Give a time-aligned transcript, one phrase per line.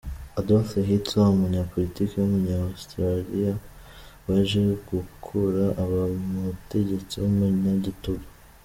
[0.39, 3.53] Adolf Hitler ni umunyapolitiki w’umunya Austria,
[4.25, 8.25] wajegukura aba umutegetsi w’umunyagitugu.